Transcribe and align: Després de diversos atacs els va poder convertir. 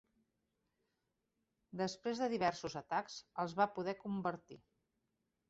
Després 1.81 2.21
de 2.23 2.31
diversos 2.33 2.77
atacs 2.83 3.19
els 3.45 3.55
va 3.61 3.69
poder 3.77 3.97
convertir. 4.01 4.61